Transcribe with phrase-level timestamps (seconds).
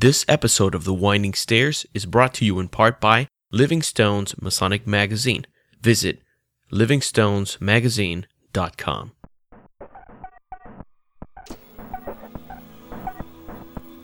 [0.00, 4.40] This episode of The Winding Stairs is brought to you in part by Living Stones
[4.40, 5.44] Masonic Magazine.
[5.80, 6.22] Visit
[6.70, 9.12] livingstonesmagazine.com.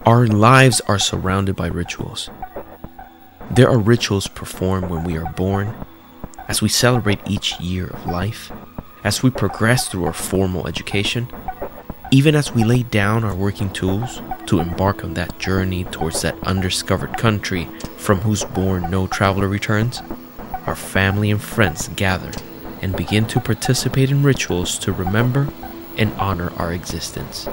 [0.04, 2.28] Our lives are surrounded by rituals.
[3.52, 5.72] There are rituals performed when we are born,
[6.48, 8.50] as we celebrate each year of life,
[9.04, 11.28] as we progress through our formal education,
[12.14, 16.40] even as we lay down our working tools to embark on that journey towards that
[16.44, 17.64] undiscovered country
[17.96, 20.00] from whose bourne no traveler returns,
[20.64, 22.30] our family and friends gather
[22.80, 25.48] and begin to participate in rituals to remember
[25.96, 27.48] and honor our existence.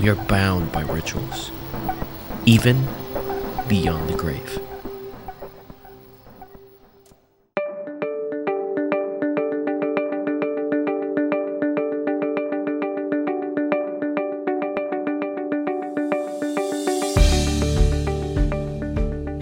[0.00, 1.52] We are bound by rituals,
[2.46, 2.84] even
[3.68, 4.60] beyond the grave.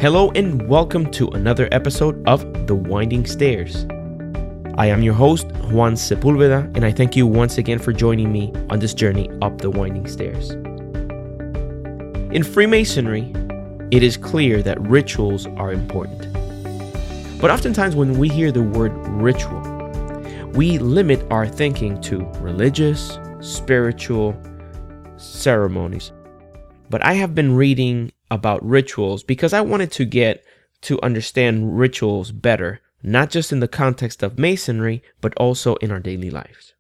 [0.09, 3.85] Hello and welcome to another episode of The Winding Stairs.
[4.79, 8.51] I am your host, Juan Sepulveda, and I thank you once again for joining me
[8.71, 10.53] on this journey up the winding stairs.
[12.33, 13.35] In Freemasonry,
[13.91, 16.33] it is clear that rituals are important.
[17.39, 19.61] But oftentimes, when we hear the word ritual,
[20.55, 24.35] we limit our thinking to religious, spiritual
[25.19, 26.13] ceremonies.
[26.89, 30.45] But I have been reading about rituals because I wanted to get
[30.83, 36.01] to understand rituals better, not just in the context of Masonry, but also in our
[36.01, 36.75] daily lives.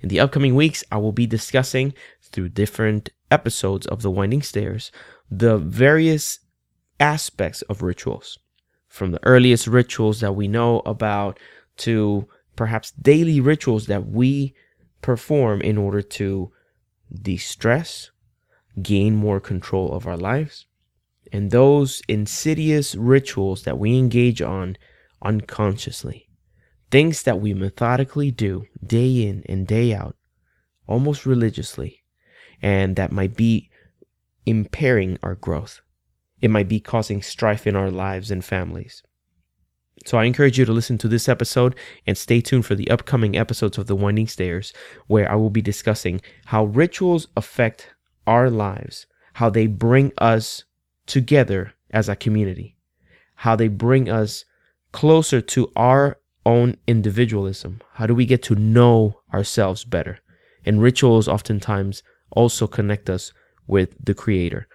[0.00, 4.90] In the upcoming weeks, I will be discussing through different episodes of The Winding Stairs
[5.30, 6.40] the various
[6.98, 8.38] aspects of rituals,
[8.88, 11.38] from the earliest rituals that we know about
[11.78, 14.54] to perhaps daily rituals that we
[15.02, 16.52] perform in order to
[17.22, 18.10] de stress,
[18.82, 20.66] gain more control of our lives,
[21.32, 24.76] and those insidious rituals that we engage on
[25.22, 26.28] unconsciously.
[26.90, 30.16] Things that we methodically do day in and day out,
[30.86, 32.02] almost religiously,
[32.60, 33.70] and that might be
[34.44, 35.80] impairing our growth.
[36.40, 39.02] It might be causing strife in our lives and families.
[40.06, 41.76] So I encourage you to listen to this episode
[42.06, 44.72] and stay tuned for the upcoming episodes of The Winding Stairs,
[45.06, 47.90] where I will be discussing how rituals affect
[48.30, 50.64] our lives, how they bring us
[51.06, 52.76] together as a community,
[53.34, 54.44] how they bring us
[54.92, 57.80] closer to our own individualism.
[57.94, 60.20] How do we get to know ourselves better?
[60.64, 63.32] And rituals oftentimes also connect us
[63.66, 64.68] with the Creator.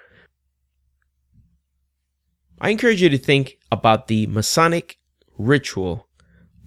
[2.60, 4.98] I encourage you to think about the Masonic
[5.38, 6.08] ritual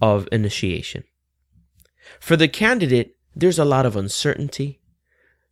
[0.01, 1.03] of initiation.
[2.19, 4.81] For the candidate, there's a lot of uncertainty,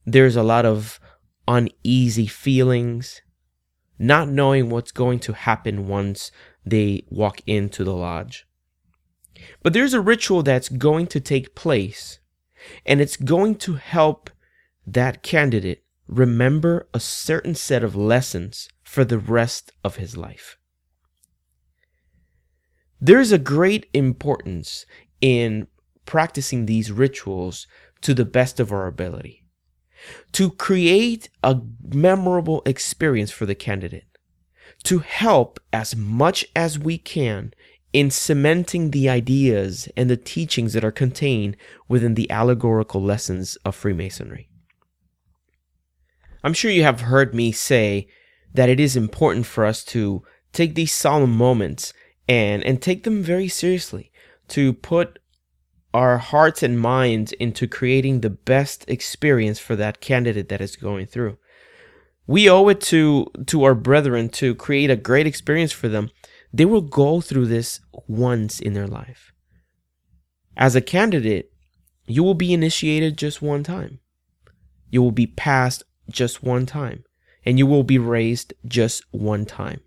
[0.05, 0.99] there's a lot of
[1.47, 3.21] uneasy feelings,
[3.97, 6.31] not knowing what's going to happen once
[6.65, 8.45] they walk into the lodge.
[9.63, 12.19] But there's a ritual that's going to take place,
[12.85, 14.29] and it's going to help
[14.85, 20.57] that candidate remember a certain set of lessons for the rest of his life.
[22.99, 24.85] There is a great importance
[25.21, 25.67] in
[26.05, 27.67] practicing these rituals
[28.01, 29.46] to the best of our ability
[30.33, 34.05] to create a memorable experience for the candidate,
[34.83, 37.53] to help as much as we can
[37.93, 41.57] in cementing the ideas and the teachings that are contained
[41.87, 44.49] within the allegorical lessons of Freemasonry.
[46.43, 48.07] I'm sure you have heard me say
[48.53, 51.93] that it is important for us to take these solemn moments
[52.27, 54.11] and, and take them very seriously,
[54.49, 55.19] to put
[55.93, 61.07] our hearts and minds into creating the best experience for that candidate that is going
[61.07, 61.37] through.
[62.27, 66.11] We owe it to to our brethren to create a great experience for them.
[66.53, 69.31] They will go through this once in their life.
[70.57, 71.51] As a candidate,
[72.05, 73.99] you will be initiated just one time.
[74.89, 77.03] You will be passed just one time.
[77.45, 79.81] And you will be raised just one time.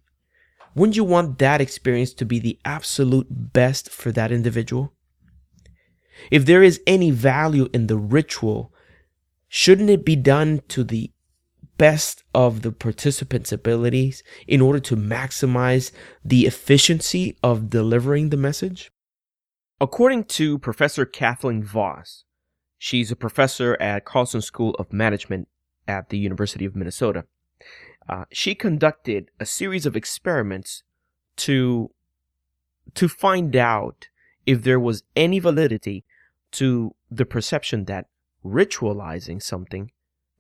[0.75, 4.95] Wouldn't you want that experience to be the absolute best for that individual?
[6.31, 8.73] If there is any value in the ritual,
[9.49, 11.11] shouldn't it be done to the
[11.77, 18.93] best of the participants' abilities in order to maximize the efficiency of delivering the message?
[19.81, 22.25] According to Professor Kathleen Vohs,
[22.77, 25.49] she's a professor at Carlson School of Management
[25.89, 27.25] at the University of Minnesota.
[28.07, 30.83] Uh, she conducted a series of experiments
[31.37, 31.91] to
[32.95, 34.09] to find out
[34.47, 36.05] if there was any validity
[36.53, 38.07] to the perception that
[38.45, 39.91] ritualizing something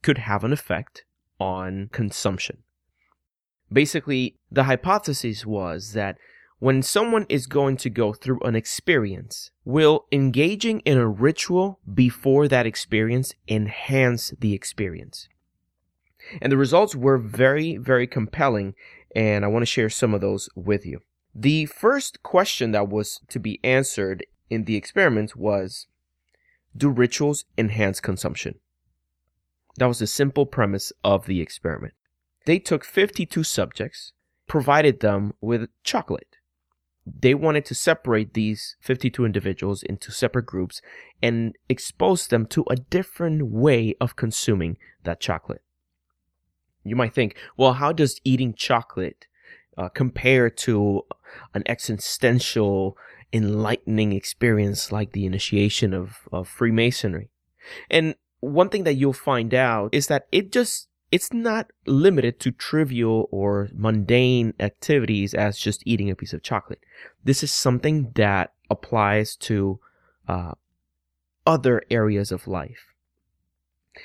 [0.03, 1.05] could have an effect
[1.39, 2.59] on consumption.
[3.73, 6.17] Basically, the hypothesis was that
[6.59, 12.49] when someone is going to go through an experience, will engaging in a ritual before
[12.49, 15.29] that experience enhance the experience?
[16.43, 18.75] And the results were very, very compelling,
[19.17, 21.01] and I want to share some of those with you.
[21.35, 25.87] The first question that was to be answered in the experiment was
[26.77, 28.57] Do rituals enhance consumption?
[29.77, 31.95] That was the simple premise of the experiment.
[32.47, 34.13] They took 52 subjects,
[34.47, 36.37] provided them with chocolate.
[37.07, 40.81] They wanted to separate these 52 individuals into separate groups
[41.23, 45.63] and expose them to a different way of consuming that chocolate.
[46.85, 49.27] You might think, well, how does eating chocolate
[49.77, 51.03] uh, compare to
[51.55, 52.97] an existential,
[53.32, 57.31] enlightening experience like the initiation of, of Freemasonry?
[57.91, 62.53] And one thing that you'll find out is that it just it's not limited to
[62.53, 66.81] trivial or mundane activities as just eating a piece of chocolate.
[67.25, 69.81] This is something that applies to
[70.29, 70.53] uh,
[71.47, 72.94] other areas of life.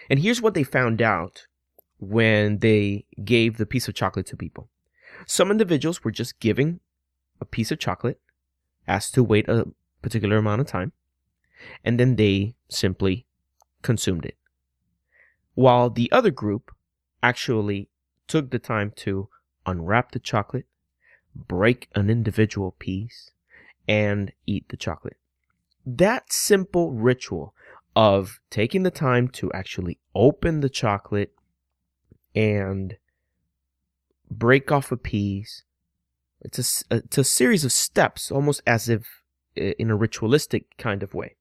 [0.09, 1.45] And here's what they found out
[1.99, 4.69] when they gave the piece of chocolate to people.
[5.27, 6.79] Some individuals were just giving
[7.39, 8.19] a piece of chocolate,
[8.87, 9.67] asked to wait a
[10.01, 10.91] particular amount of time,
[11.83, 13.25] and then they simply
[13.81, 14.37] consumed it.
[15.53, 16.71] While the other group
[17.23, 17.89] actually
[18.27, 19.29] took the time to
[19.65, 20.65] unwrap the chocolate,
[21.35, 23.31] break an individual piece,
[23.87, 25.17] and eat the chocolate.
[25.85, 27.53] That simple ritual
[27.95, 31.33] of taking the time to actually open the chocolate
[32.33, 32.97] and
[34.29, 35.63] break off a piece.
[36.45, 39.23] It's a, it's a series of steps, almost as if
[39.55, 41.35] in a ritualistic kind of way.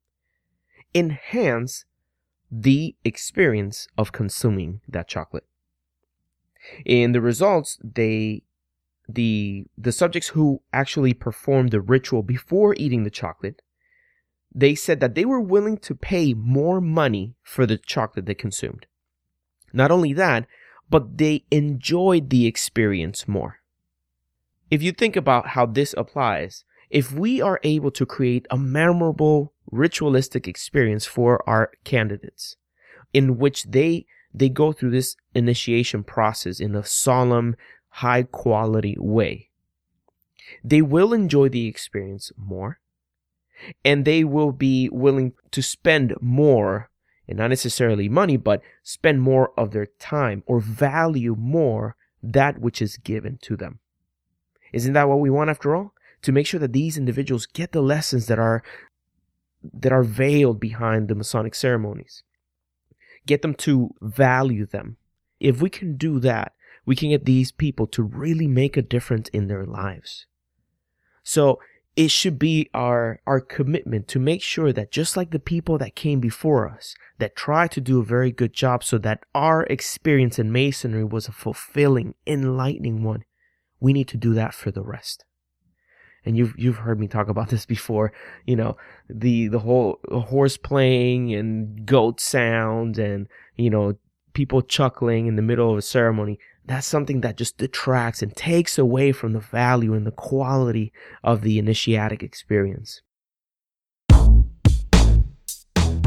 [0.95, 1.85] Enhance
[2.51, 5.47] the experience of consuming that chocolate.
[6.85, 8.43] In the results, they
[9.07, 13.61] the the subjects who actually performed the ritual before eating the chocolate,
[14.55, 18.87] they said that they were willing to pay more money for the chocolate they consumed.
[19.73, 20.47] Not only that,
[20.89, 23.59] but they enjoyed the experience more.
[24.75, 29.53] If you think about how this applies, if we are able to create a memorable
[29.71, 32.57] ritualistic experience for our candidates
[33.13, 37.55] in which they they go through this initiation process in a solemn
[38.03, 39.49] high quality way
[40.65, 42.81] they will enjoy the experience more
[43.85, 46.91] and they will be willing to spend more
[47.29, 52.83] and not necessarily money, but spend more of their time or value more that which
[52.83, 53.79] is given to them.
[54.75, 55.95] Isn't that what we want after all?
[56.23, 58.63] To make sure that these individuals get the lessons that are
[59.73, 62.23] that are veiled behind the Masonic ceremonies.
[63.25, 64.97] Get them to value them.
[65.39, 66.53] If we can do that,
[66.85, 70.27] we can get these people to really make a difference in their lives.
[71.23, 71.61] So
[71.95, 75.95] it should be our our commitment to make sure that just like the people that
[75.95, 80.37] came before us that tried to do a very good job so that our experience
[80.37, 83.25] in masonry was a fulfilling enlightening one
[83.85, 85.25] we need to do that for the rest
[86.25, 88.13] and you've you've heard me talk about this before
[88.47, 88.77] you know
[89.09, 93.95] the the whole horse playing and goat sounds and you know
[94.33, 98.79] people chuckling in the middle of a ceremony that's something that just detracts and takes
[98.79, 100.93] away from the value and the quality
[101.23, 103.03] of the initiatic experience.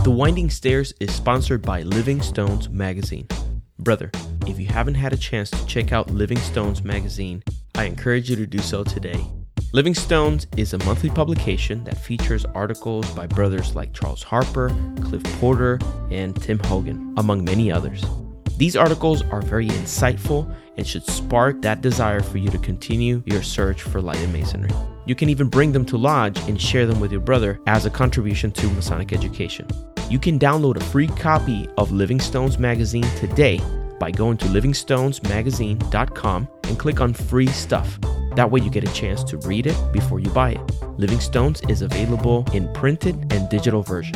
[0.04, 3.28] The Winding Stairs is sponsored by Living Stones Magazine.
[3.78, 4.10] Brother,
[4.48, 7.44] if you haven't had a chance to check out Living Stones Magazine,
[7.78, 9.24] I encourage you to do so today.
[9.72, 15.22] Living Stones is a monthly publication that features articles by brothers like Charles Harper, Cliff
[15.40, 15.78] Porter,
[16.10, 18.04] and Tim Hogan, among many others.
[18.58, 23.44] These articles are very insightful and should spark that desire for you to continue your
[23.44, 24.72] search for light in Masonry.
[25.06, 27.92] You can even bring them to Lodge and share them with your brother as a
[27.92, 29.68] contribution to Masonic education.
[30.10, 33.62] You can download a free copy of Living Stones magazine today
[34.00, 38.00] by going to livingstonesmagazine.com and click on free stuff.
[38.36, 40.62] That way you get a chance to read it before you buy it.
[40.98, 44.16] Living Stones is available in printed and digital version.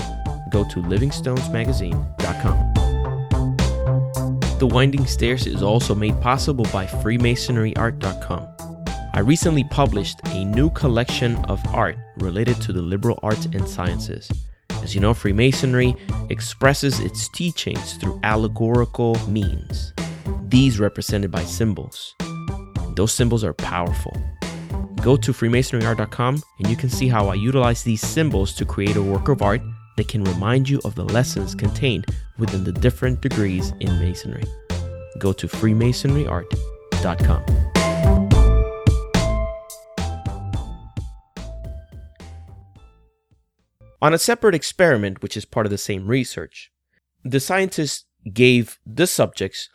[0.52, 2.74] Go to livingstonesmagazine.com.
[4.60, 8.48] The Winding Stairs is also made possible by FreemasonryArt.com.
[9.14, 14.32] I recently published a new collection of art related to the liberal arts and sciences.
[14.84, 15.96] As you know, Freemasonry
[16.30, 19.94] expresses its teachings through allegorical means,
[20.48, 22.16] these represented by symbols.
[22.96, 24.16] Those symbols are powerful.
[25.02, 29.02] Go to freemasonryart.com and you can see how I utilize these symbols to create a
[29.02, 29.62] work of art
[29.98, 32.06] that can remind you of the lessons contained
[32.38, 34.44] within the different degrees in Masonry.
[35.20, 37.71] go to freemasonryart.com.
[44.02, 46.72] On a separate experiment, which is part of the same research,
[47.24, 49.70] the scientists gave the subjects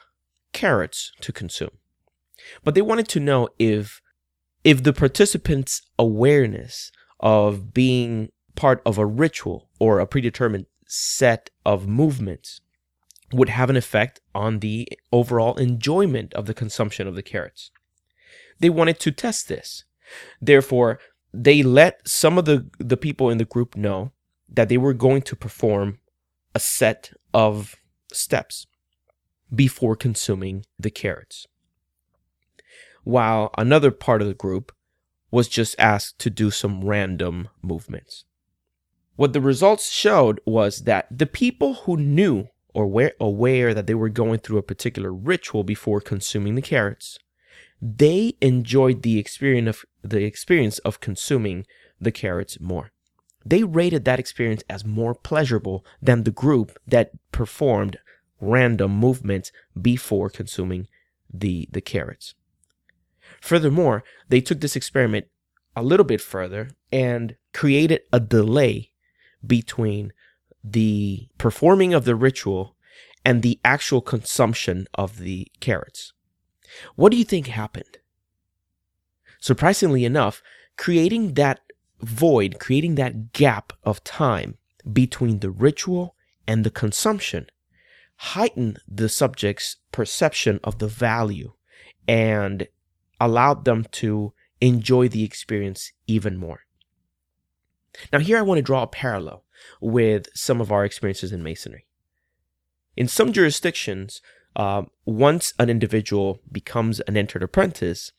[0.52, 1.78] carrots to consume.
[2.64, 4.00] But they wanted to know if
[4.64, 6.90] if the participants' awareness
[7.20, 12.60] of being part of a ritual or a predetermined set of movements
[13.32, 17.70] would have an effect on the overall enjoyment of the consumption of the carrots.
[18.58, 19.84] They wanted to test this.
[20.40, 20.98] Therefore,
[21.32, 24.12] they let some of the, the people in the group know
[24.48, 25.98] that they were going to perform
[26.54, 27.76] a set of
[28.12, 28.66] steps
[29.54, 31.46] before consuming the carrots.
[33.04, 34.72] While another part of the group
[35.30, 38.24] was just asked to do some random movements.
[39.16, 43.94] What the results showed was that the people who knew or were aware that they
[43.94, 47.18] were going through a particular ritual before consuming the carrots,
[47.80, 51.66] they enjoyed the experience of the experience of consuming
[51.98, 52.92] the carrots more.
[53.46, 57.96] They rated that experience as more pleasurable than the group that performed
[58.40, 60.88] random movements before consuming
[61.32, 62.34] the, the carrots.
[63.40, 65.26] Furthermore, they took this experiment
[65.76, 68.90] a little bit further and created a delay
[69.46, 70.12] between
[70.64, 72.74] the performing of the ritual
[73.24, 76.12] and the actual consumption of the carrots.
[76.96, 77.98] What do you think happened?
[79.38, 80.42] Surprisingly enough,
[80.76, 81.60] creating that
[82.00, 84.58] void, creating that gap of time
[84.92, 86.14] between the ritual
[86.46, 87.46] and the consumption
[88.16, 91.52] heightened the subject's perception of the value
[92.08, 92.68] and
[93.20, 96.60] allowed them to enjoy the experience even more.
[98.12, 99.44] Now, here I want to draw a parallel
[99.80, 101.86] with some of our experiences in Masonry.
[102.96, 104.20] In some jurisdictions,
[104.54, 108.12] uh, once an individual becomes an entered apprentice,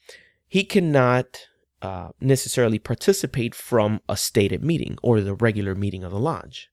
[0.47, 1.47] he cannot
[1.81, 6.69] uh, necessarily participate from a stated meeting or the regular meeting of the lodge.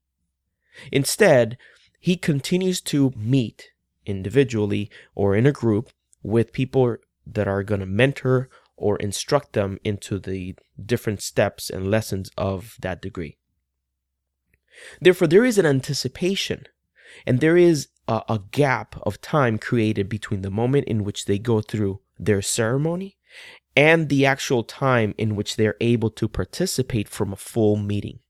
[0.91, 1.57] Instead,
[2.01, 3.71] he continues to meet
[4.07, 5.91] individually or in a group
[6.23, 6.97] with people
[7.27, 12.77] that are going to mentor or instruct them into the different steps and lessons of
[12.81, 13.39] that degree.
[15.01, 16.67] Therefore, there is an anticipation
[17.27, 21.39] and there is a, a, gap of time created between the moment in which they
[21.39, 23.17] go through their ceremony
[23.77, 28.21] and the actual time in which they're able to participate from a full meeting.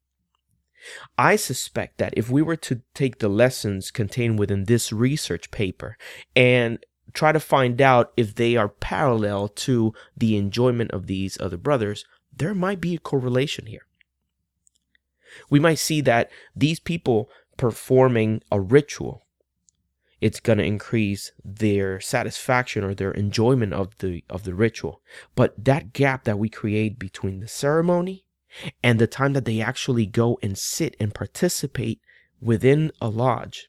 [1.16, 5.96] I suspect that if we were to take the lessons contained within this research paper
[6.36, 6.78] and
[7.12, 12.04] try to find out if they are parallel to the enjoyment of these other brothers,
[12.36, 13.86] there might be a correlation here.
[15.50, 19.23] We might see that these people performing a ritual
[20.24, 25.02] it's going to increase their satisfaction or their enjoyment of the of the ritual.
[25.34, 28.24] But that gap that we create between the ceremony
[28.82, 32.00] and the time that they actually go and sit and participate
[32.40, 33.68] within a lodge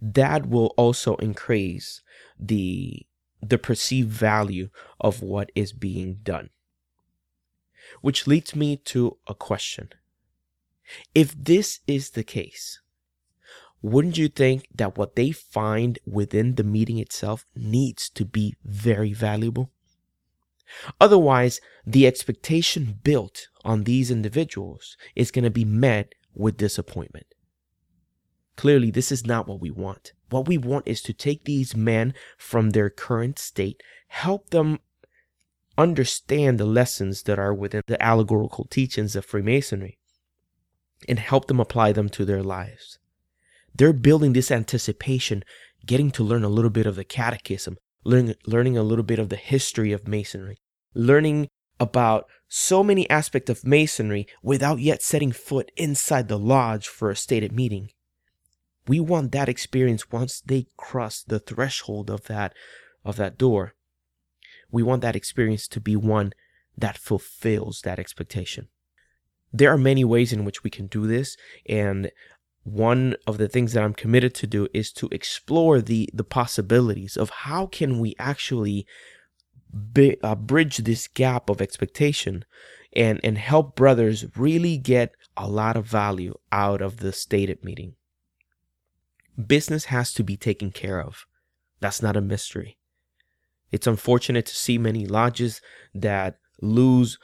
[0.00, 2.00] that will also increase
[2.38, 3.04] the
[3.42, 4.68] the perceived value
[5.00, 6.50] of what is being done.
[8.02, 9.88] Which leads me to a question.
[11.12, 12.78] If this is the case
[13.84, 19.12] wouldn't you think that what they find within the meeting itself needs to be very
[19.12, 19.70] valuable?
[20.98, 27.26] Otherwise, the expectation built on these individuals is going to be met with disappointment.
[28.56, 30.14] Clearly, this is not what we want.
[30.30, 34.78] What we want is to take these men from their current state, help them
[35.76, 39.98] understand the lessons that are within the allegorical teachings of Freemasonry,
[41.06, 42.98] and help them apply them to their lives.
[43.74, 45.44] They're building this anticipation,
[45.84, 49.28] getting to learn a little bit of the catechism, learning, learning a little bit of
[49.28, 50.58] the history of Masonry,
[50.94, 51.48] learning
[51.80, 57.16] about so many aspects of Masonry without yet setting foot inside the lodge for a
[57.16, 57.90] stated meeting.
[58.86, 62.54] We want that experience once they cross the threshold of that
[63.04, 63.74] of that door.
[64.70, 66.32] We want that experience to be one
[66.76, 68.68] that fulfills that expectation.
[69.52, 71.36] There are many ways in which we can do this,
[71.68, 72.10] and
[72.64, 77.16] one of the things that I'm committed to do is to explore the the possibilities
[77.16, 78.86] of how can we actually
[79.70, 82.44] bi- uh, bridge this gap of expectation
[82.94, 87.96] and and help brothers really get a lot of value out of the stated meeting.
[89.46, 91.26] Business has to be taken care of.
[91.80, 92.78] That's not a mystery.
[93.72, 95.60] It's unfortunate to see many lodges
[95.94, 97.18] that lose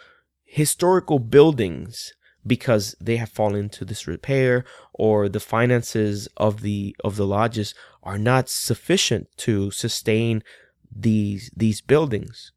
[0.44, 2.12] historical buildings
[2.46, 8.18] because they have fallen into disrepair or the finances of the of the lodges are
[8.18, 10.42] not sufficient to sustain
[10.94, 12.52] these these buildings.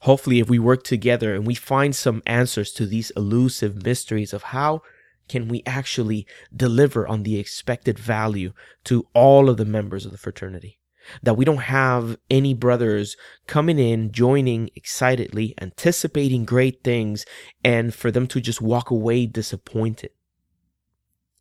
[0.00, 4.44] Hopefully if we work together and we find some answers to these elusive mysteries of
[4.44, 4.82] how
[5.28, 8.52] can we actually deliver on the expected value
[8.84, 10.78] to all of the members of the fraternity?
[11.22, 17.24] That we don't have any brothers coming in, joining excitedly, anticipating great things,
[17.62, 20.10] and for them to just walk away disappointed.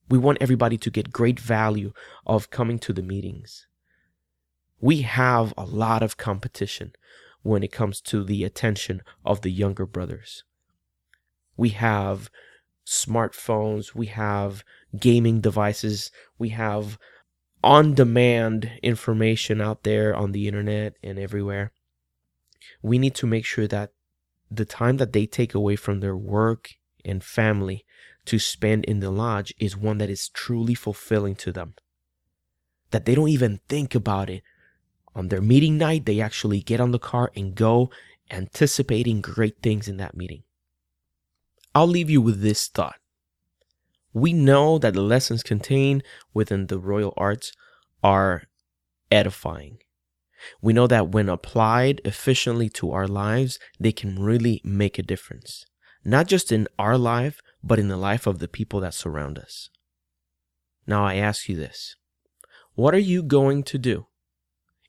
[0.10, 1.94] We want everybody to get great value
[2.26, 3.68] of coming to the meetings.
[4.80, 6.94] We have a lot of competition
[7.42, 10.44] when it comes to the attention of the younger brothers.
[11.56, 12.30] We have
[12.86, 14.64] smartphones, we have
[15.00, 16.98] gaming devices, we have
[17.64, 21.72] on demand information out there on the internet and everywhere.
[22.82, 23.92] We need to make sure that
[24.52, 26.72] the time that they take away from their work
[27.06, 27.86] and family
[28.26, 31.76] to spend in the lodge is one that is truly fulfilling to them.
[32.92, 34.44] That they don't even think about it.
[35.16, 37.90] On their meeting night, they actually get on the car and go
[38.32, 40.44] anticipating great things in that meeting.
[41.76, 42.96] I'll leave you with this thought.
[44.14, 46.04] We know that the lessons contained
[46.34, 47.52] within the royal arts
[48.04, 48.44] are
[49.12, 49.80] edifying.
[50.62, 55.66] We know that when applied efficiently to our lives, they can really make a difference.
[56.06, 59.70] Not just in our life, but in the life of the people that surround us.
[60.86, 61.96] Now I ask you this.
[62.76, 64.08] What are you going to do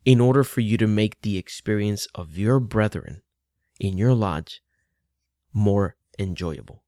[0.04, 3.22] in order for you to make the experience of your brethren
[3.78, 4.60] in your lodge
[5.52, 6.83] more enjoyable?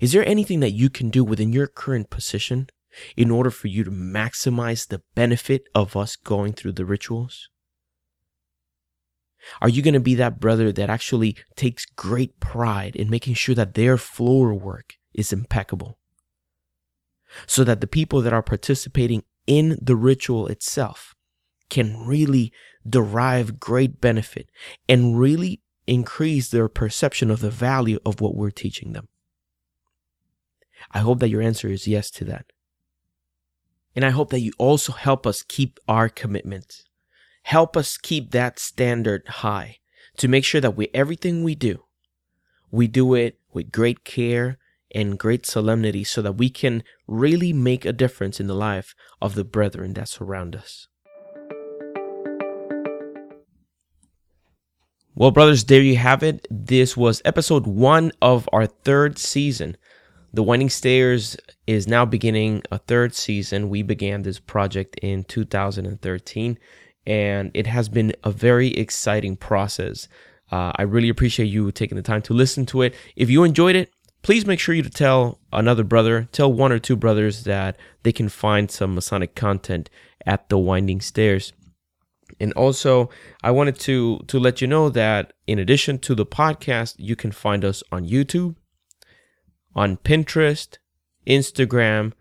[0.00, 2.68] Is there anything that you can do within your current position
[3.16, 7.48] in order for you to maximize the benefit of us going through the rituals?
[9.60, 13.54] Are you going to be that brother that actually takes great pride in making sure
[13.54, 15.98] that their floor work is impeccable?
[17.46, 21.14] So that the people that are participating in the ritual itself
[21.70, 22.52] can really
[22.88, 24.50] derive great benefit
[24.88, 29.08] and really increase their perception of the value of what we're teaching them.
[30.90, 32.46] I hope that your answer is yes to that.
[33.94, 36.82] And I hope that you also help us keep our commitment.
[37.44, 39.78] Help us keep that standard high
[40.16, 41.84] to make sure that with everything we do,
[42.70, 44.58] we do it with great care
[44.94, 49.34] and great solemnity so that we can really make a difference in the life of
[49.34, 50.88] the brethren that surround us.
[55.14, 56.46] Well, brothers, there you have it.
[56.50, 59.76] This was episode one of our third season
[60.34, 63.68] the Winding Stairs is now beginning a third season.
[63.68, 66.58] We began this project in 2013,
[67.06, 70.08] and it has been a very exciting process.
[70.50, 72.94] Uh, I really appreciate you taking the time to listen to it.
[73.14, 73.90] If you enjoyed it,
[74.22, 78.12] please make sure you to tell another brother, tell one or two brothers that they
[78.12, 79.90] can find some Masonic content
[80.24, 81.52] at the Winding Stairs.
[82.40, 83.10] And also,
[83.42, 87.32] I wanted to to let you know that in addition to the podcast, you can
[87.32, 88.56] find us on YouTube
[89.74, 90.78] on Pinterest,
[91.26, 92.12] Instagram,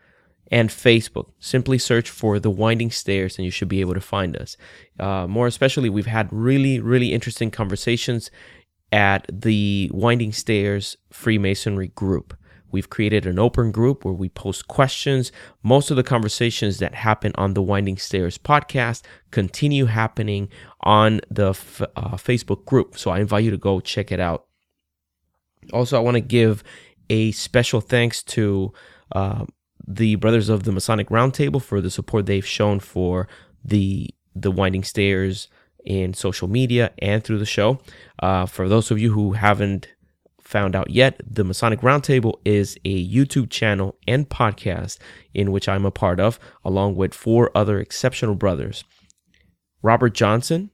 [0.52, 1.32] and Facebook.
[1.40, 4.58] Simply search for The Winding Stairs and you should be able to find us.
[5.00, 8.30] Uh, more especially, we've had really, really interesting conversations
[8.92, 12.36] at the Winding Stairs Freemasonry group.
[12.72, 15.32] We've created an open group where we post questions.
[15.62, 20.50] Most of the conversations that happen on the Winding Stairs podcast continue happening
[20.82, 22.98] on the f- uh, Facebook group.
[22.98, 24.46] So I invite you to go check it out.
[25.74, 26.64] Also, I want to give
[27.10, 28.74] a special thanks to
[29.14, 29.46] uh,
[29.88, 33.28] the Brothers of the Masonic Roundtable for the support they've shown for
[33.64, 35.50] the the Winding Stairs
[35.84, 37.80] in social media and through the show.
[38.20, 39.90] Uh, for those of you who haven't
[40.40, 44.98] found out yet, the Masonic Roundtable is a YouTube channel and podcast
[45.34, 48.84] in which I'm a part of, along with four other exceptional brothers
[49.82, 50.70] Robert Johnson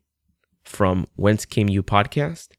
[0.63, 2.49] from Whence Came You podcast,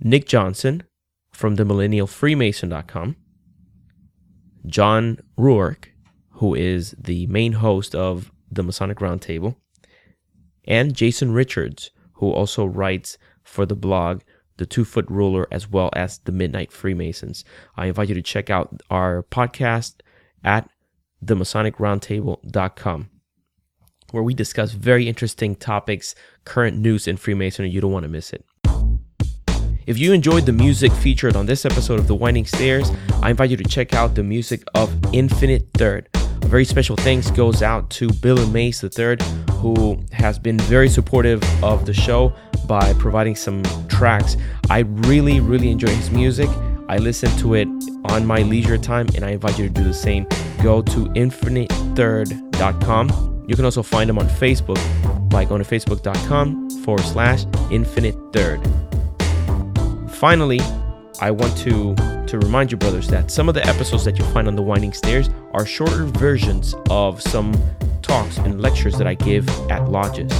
[0.00, 0.84] Nick Johnson
[1.32, 3.16] from the millennialfreemason.com,
[4.66, 5.86] John Ruark,
[6.30, 9.56] who is the main host of the Masonic Roundtable,
[10.64, 14.20] and Jason Richards, who also writes for the blog
[14.58, 17.44] The Two Foot Ruler as well as The Midnight Freemasons.
[17.76, 20.00] I invite you to check out our podcast
[20.44, 20.68] at
[21.24, 23.08] themasonicroundtable.com
[24.12, 26.14] where we discuss very interesting topics,
[26.44, 27.70] current news in Freemasonry.
[27.70, 28.44] You don't want to miss it.
[29.84, 33.50] If you enjoyed the music featured on this episode of The Winding Stairs, I invite
[33.50, 36.08] you to check out the music of Infinite Third.
[36.14, 39.16] A very special thanks goes out to Billy Mace III,
[39.54, 42.32] who has been very supportive of the show
[42.66, 44.36] by providing some tracks.
[44.70, 46.48] I really, really enjoy his music.
[46.88, 47.66] I listen to it
[48.04, 50.28] on my leisure time, and I invite you to do the same.
[50.62, 53.44] Go to infinitethird.com.
[53.48, 54.78] You can also find them on Facebook
[55.28, 58.60] by going to facebook.com forward slash infinite third.
[60.22, 60.60] Finally,
[61.20, 61.96] I want to
[62.28, 64.92] to remind you, brothers, that some of the episodes that you find on the Winding
[64.92, 67.52] Stairs are shorter versions of some
[68.02, 70.30] talks and lectures that I give at lodges.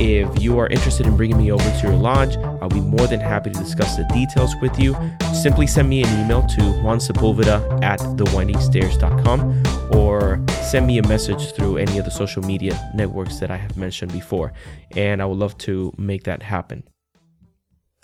[0.00, 3.20] If you are interested in bringing me over to your lodge, I'll be more than
[3.20, 4.96] happy to discuss the details with you.
[5.34, 11.76] Simply send me an email to juansepulveda at thewindingstairs.com or send me a message through
[11.76, 14.54] any of the social media networks that I have mentioned before,
[14.96, 16.82] and I would love to make that happen.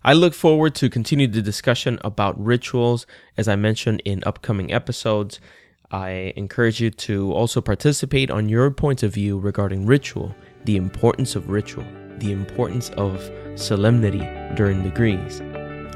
[0.07, 3.07] I look forward to continue the discussion about rituals
[3.39, 5.41] as I mentioned in upcoming episodes.
[5.91, 11.37] I encourage you to also participate on your points of view regarding ritual the importance
[11.37, 11.87] of ritual,
[12.19, 15.41] the importance of solemnity during degrees.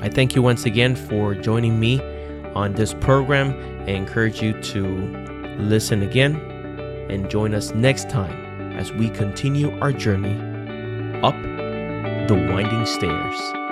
[0.01, 2.01] I thank you once again for joining me
[2.55, 3.51] on this program.
[3.87, 4.87] I encourage you to
[5.59, 6.37] listen again
[7.11, 10.33] and join us next time as we continue our journey
[11.23, 11.37] up
[12.27, 13.68] the winding stairs.